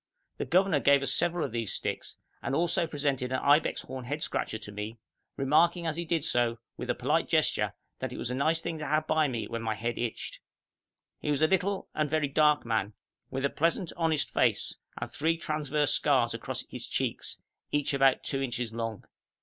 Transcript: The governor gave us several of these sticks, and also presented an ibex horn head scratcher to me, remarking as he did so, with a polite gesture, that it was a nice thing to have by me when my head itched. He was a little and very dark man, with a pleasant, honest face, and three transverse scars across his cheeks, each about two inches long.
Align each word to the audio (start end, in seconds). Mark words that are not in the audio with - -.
The 0.39 0.45
governor 0.45 0.79
gave 0.79 1.03
us 1.03 1.13
several 1.13 1.45
of 1.45 1.51
these 1.51 1.71
sticks, 1.71 2.17
and 2.41 2.55
also 2.55 2.87
presented 2.87 3.31
an 3.31 3.37
ibex 3.37 3.83
horn 3.83 4.05
head 4.05 4.23
scratcher 4.23 4.57
to 4.57 4.71
me, 4.71 4.97
remarking 5.37 5.85
as 5.85 5.95
he 5.95 6.05
did 6.05 6.25
so, 6.25 6.57
with 6.75 6.89
a 6.89 6.95
polite 6.95 7.27
gesture, 7.29 7.75
that 7.99 8.11
it 8.11 8.17
was 8.17 8.31
a 8.31 8.33
nice 8.33 8.61
thing 8.61 8.79
to 8.79 8.87
have 8.87 9.05
by 9.05 9.27
me 9.27 9.47
when 9.47 9.61
my 9.61 9.75
head 9.75 9.99
itched. 9.99 10.39
He 11.19 11.29
was 11.29 11.43
a 11.43 11.47
little 11.47 11.87
and 11.93 12.09
very 12.09 12.27
dark 12.29 12.65
man, 12.65 12.93
with 13.29 13.45
a 13.45 13.49
pleasant, 13.51 13.93
honest 13.95 14.31
face, 14.31 14.75
and 14.97 15.11
three 15.11 15.37
transverse 15.37 15.93
scars 15.93 16.33
across 16.33 16.65
his 16.67 16.87
cheeks, 16.87 17.37
each 17.71 17.93
about 17.93 18.23
two 18.23 18.41
inches 18.41 18.73
long. 18.73 19.05